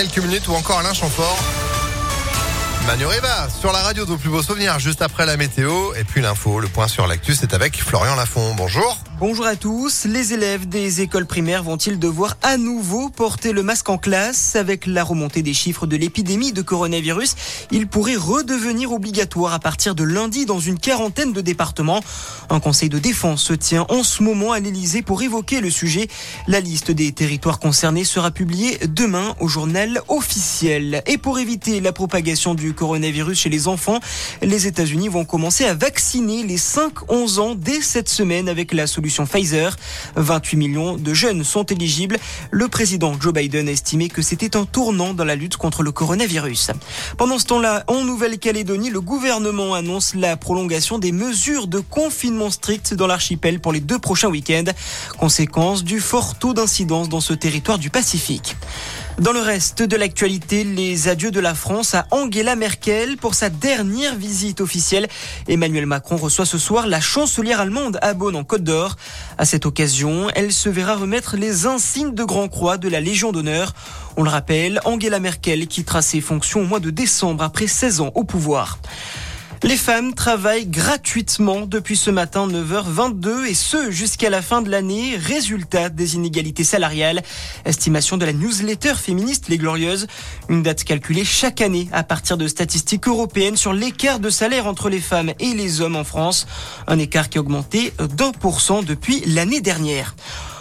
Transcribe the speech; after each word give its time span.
Quelques 0.00 0.18
minutes 0.18 0.46
ou 0.46 0.52
encore 0.52 0.78
Alain 0.78 0.94
Chamfort. 0.94 1.67
Manu 2.88 3.04
Riva 3.04 3.50
sur 3.50 3.70
la 3.70 3.80
radio 3.80 4.06
de 4.06 4.08
vos 4.08 4.16
plus 4.16 4.30
beaux 4.30 4.42
souvenirs 4.42 4.78
juste 4.78 5.02
après 5.02 5.26
la 5.26 5.36
météo 5.36 5.92
et 6.00 6.04
puis 6.04 6.22
l'info. 6.22 6.58
Le 6.58 6.68
point 6.68 6.88
sur 6.88 7.06
l'actu, 7.06 7.34
c'est 7.34 7.52
avec 7.52 7.76
Florian 7.76 8.14
Lafont. 8.14 8.54
Bonjour. 8.54 8.96
Bonjour 9.20 9.46
à 9.46 9.56
tous. 9.56 10.06
Les 10.06 10.32
élèves 10.32 10.66
des 10.66 11.02
écoles 11.02 11.26
primaires 11.26 11.62
vont-ils 11.62 11.98
devoir 11.98 12.38
à 12.40 12.56
nouveau 12.56 13.10
porter 13.10 13.52
le 13.52 13.62
masque 13.62 13.90
en 13.90 13.98
classe? 13.98 14.56
Avec 14.56 14.86
la 14.86 15.04
remontée 15.04 15.42
des 15.42 15.52
chiffres 15.52 15.86
de 15.86 15.98
l'épidémie 15.98 16.52
de 16.52 16.62
coronavirus 16.62 17.34
Il 17.70 17.88
pourrait 17.88 18.16
redevenir 18.16 18.90
obligatoire 18.90 19.52
à 19.52 19.58
partir 19.58 19.94
de 19.94 20.04
lundi 20.04 20.46
dans 20.46 20.60
une 20.60 20.78
quarantaine 20.78 21.34
de 21.34 21.42
départements. 21.42 22.00
Un 22.48 22.60
conseil 22.60 22.88
de 22.88 22.98
défense 22.98 23.42
se 23.42 23.52
tient 23.52 23.84
en 23.90 24.02
ce 24.02 24.22
moment 24.22 24.52
à 24.52 24.60
l'Elysée 24.60 25.02
pour 25.02 25.20
évoquer 25.20 25.60
le 25.60 25.68
sujet. 25.68 26.08
La 26.46 26.60
liste 26.60 26.90
des 26.90 27.12
territoires 27.12 27.58
concernés 27.58 28.04
sera 28.04 28.30
publiée 28.30 28.78
demain 28.86 29.34
au 29.40 29.48
journal 29.48 30.00
officiel. 30.08 31.02
Et 31.04 31.18
pour 31.18 31.38
éviter 31.38 31.80
la 31.80 31.92
propagation 31.92 32.54
du 32.54 32.72
coronavirus 32.78 33.40
chez 33.40 33.48
les 33.48 33.66
enfants, 33.66 33.98
les 34.40 34.68
États-Unis 34.68 35.08
vont 35.08 35.24
commencer 35.24 35.64
à 35.64 35.74
vacciner 35.74 36.44
les 36.44 36.58
5-11 36.58 37.40
ans 37.40 37.54
dès 37.56 37.80
cette 37.80 38.08
semaine 38.08 38.48
avec 38.48 38.72
la 38.72 38.86
solution 38.86 39.26
Pfizer. 39.26 39.76
28 40.14 40.56
millions 40.56 40.96
de 40.96 41.12
jeunes 41.12 41.42
sont 41.42 41.64
éligibles. 41.64 42.18
Le 42.52 42.68
président 42.68 43.12
Joe 43.20 43.32
Biden 43.32 43.68
a 43.68 43.72
estimé 43.72 44.08
que 44.08 44.22
c'était 44.22 44.56
un 44.56 44.64
tournant 44.64 45.12
dans 45.12 45.24
la 45.24 45.34
lutte 45.34 45.56
contre 45.56 45.82
le 45.82 45.90
coronavirus. 45.90 46.70
Pendant 47.16 47.40
ce 47.40 47.46
temps-là, 47.46 47.82
en 47.88 48.04
Nouvelle-Calédonie, 48.04 48.90
le 48.90 49.00
gouvernement 49.00 49.74
annonce 49.74 50.14
la 50.14 50.36
prolongation 50.36 51.00
des 51.00 51.10
mesures 51.10 51.66
de 51.66 51.80
confinement 51.80 52.50
strict 52.50 52.94
dans 52.94 53.08
l'archipel 53.08 53.58
pour 53.58 53.72
les 53.72 53.80
deux 53.80 53.98
prochains 53.98 54.28
week-ends, 54.28 54.70
conséquence 55.18 55.82
du 55.82 55.98
fort 55.98 56.38
taux 56.38 56.54
d'incidence 56.54 57.08
dans 57.08 57.20
ce 57.20 57.32
territoire 57.32 57.78
du 57.78 57.90
Pacifique. 57.90 58.54
Dans 59.18 59.32
le 59.32 59.40
reste 59.40 59.82
de 59.82 59.96
l'actualité, 59.96 60.62
les 60.62 61.08
adieux 61.08 61.32
de 61.32 61.40
la 61.40 61.56
France 61.56 61.96
à 61.96 62.06
Angela 62.12 62.54
Merkel 62.58 63.16
pour 63.16 63.34
sa 63.34 63.48
dernière 63.48 64.14
visite 64.14 64.60
officielle. 64.60 65.08
Emmanuel 65.46 65.86
Macron 65.86 66.16
reçoit 66.16 66.44
ce 66.44 66.58
soir 66.58 66.86
la 66.86 67.00
chancelière 67.00 67.60
allemande 67.60 67.98
à 68.02 68.12
Bonn 68.12 68.36
en 68.36 68.44
Côte 68.44 68.64
d'Or. 68.64 68.96
À 69.38 69.44
cette 69.44 69.64
occasion, 69.64 70.28
elle 70.34 70.52
se 70.52 70.68
verra 70.68 70.96
remettre 70.96 71.36
les 71.36 71.66
insignes 71.66 72.14
de 72.14 72.24
Grand 72.24 72.48
Croix 72.48 72.76
de 72.76 72.88
la 72.88 73.00
Légion 73.00 73.32
d'honneur. 73.32 73.72
On 74.16 74.22
le 74.22 74.30
rappelle, 74.30 74.80
Angela 74.84 75.20
Merkel 75.20 75.66
quittera 75.68 76.02
ses 76.02 76.20
fonctions 76.20 76.60
au 76.60 76.66
mois 76.66 76.80
de 76.80 76.90
décembre 76.90 77.42
après 77.42 77.66
16 77.66 78.00
ans 78.00 78.12
au 78.14 78.24
pouvoir. 78.24 78.78
Les 79.64 79.76
femmes 79.76 80.14
travaillent 80.14 80.66
gratuitement 80.66 81.66
depuis 81.66 81.96
ce 81.96 82.10
matin 82.10 82.46
9h22 82.46 83.46
et 83.46 83.54
ce 83.54 83.90
jusqu'à 83.90 84.30
la 84.30 84.40
fin 84.40 84.62
de 84.62 84.70
l'année, 84.70 85.16
résultat 85.16 85.88
des 85.88 86.14
inégalités 86.14 86.64
salariales. 86.64 87.22
Estimation 87.64 88.16
de 88.16 88.24
la 88.24 88.32
newsletter 88.32 88.94
féministe 88.94 89.48
Les 89.48 89.58
Glorieuses, 89.58 90.06
une 90.48 90.62
date 90.62 90.84
calculée 90.84 91.24
chaque 91.24 91.60
année 91.60 91.88
à 91.92 92.04
partir 92.04 92.36
de 92.36 92.46
statistiques 92.46 93.08
européennes 93.08 93.56
sur 93.56 93.72
l'écart 93.72 94.20
de 94.20 94.30
salaire 94.30 94.66
entre 94.66 94.88
les 94.88 95.00
femmes 95.00 95.32
et 95.40 95.54
les 95.54 95.80
hommes 95.80 95.96
en 95.96 96.04
France, 96.04 96.46
un 96.86 96.98
écart 96.98 97.28
qui 97.28 97.38
a 97.38 97.40
augmenté 97.40 97.92
d'un 98.16 98.32
pour 98.32 98.60
cent 98.60 98.82
depuis 98.82 99.22
l'année 99.26 99.60
dernière. 99.60 100.14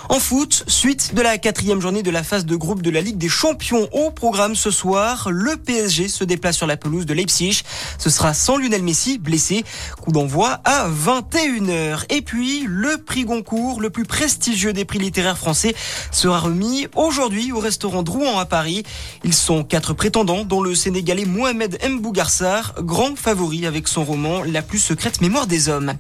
En 0.09 0.19
foot, 0.19 0.63
suite 0.67 1.16
de 1.16 1.22
la 1.22 1.38
quatrième 1.38 1.81
journée 1.81 2.02
de 2.02 2.11
la 2.11 2.23
phase 2.23 2.45
de 2.45 2.55
groupe 2.55 2.81
de 2.81 2.89
la 2.89 3.02
Ligue 3.02 3.17
des 3.17 3.27
Champions 3.27 3.89
au 3.91 4.09
programme 4.09 4.55
ce 4.55 4.72
soir, 4.72 5.27
le 5.30 5.58
PSG 5.58 6.08
se 6.08 6.23
déplace 6.23 6.55
sur 6.55 6.66
la 6.66 6.77
pelouse 6.77 7.05
de 7.05 7.14
Leipzig. 7.14 7.64
Ce 7.97 8.09
sera 8.09 8.33
sans 8.33 8.55
Lionel 8.58 8.83
Messi, 8.83 9.17
blessé. 9.17 9.66
Coup 10.02 10.14
d'envoi 10.14 10.61
à 10.64 10.88
21h. 10.88 12.05
Et 12.09 12.22
puis, 12.22 12.64
le 12.66 12.97
prix 12.97 13.25
Goncourt, 13.25 13.81
le 13.81 13.89
plus 13.89 14.05
prestigieux 14.05 14.72
des 14.72 14.86
prix 14.86 14.99
littéraires 14.99 15.38
français, 15.38 15.75
sera 16.14 16.39
remis 16.39 16.88
aujourd'hui 16.95 17.52
au 17.52 17.59
restaurant 17.59 18.02
Drouan 18.02 18.39
à 18.39 18.45
Paris. 18.45 18.83
Ils 19.25 19.33
sont 19.33 19.66
quatre 19.66 19.92
prétendants, 19.94 20.45
dont 20.45 20.61
le 20.61 20.73
Sénégalais 20.73 21.25
Mohamed 21.25 21.80
Mbougarsar, 21.86 22.75
grand 22.80 23.17
favori 23.17 23.66
avec 23.66 23.89
son 23.89 24.05
roman 24.05 24.44
La 24.45 24.61
plus 24.61 24.80
secrète 24.80 25.19
mémoire 25.19 25.47
des 25.47 25.67
hommes. 25.67 25.94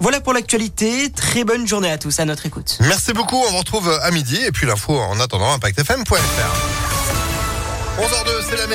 Voilà 0.00 0.20
pour 0.20 0.32
l'actualité. 0.32 1.10
Très 1.10 1.44
bonne 1.44 1.66
journée 1.66 1.90
à 1.90 1.98
tous 1.98 2.20
à 2.20 2.24
notre 2.24 2.46
écoute. 2.46 2.78
Merci 2.80 3.12
beaucoup 3.12 3.49
on 3.50 3.54
vous 3.54 3.58
retrouve 3.58 3.98
à 4.02 4.10
midi 4.12 4.38
et 4.46 4.52
puis 4.52 4.64
l'info 4.64 4.96
en 4.96 5.18
attendant 5.18 5.52
impactfm.fr. 5.52 6.14
11h02, 7.98 8.44
c'est 8.48 8.56
la 8.56 8.66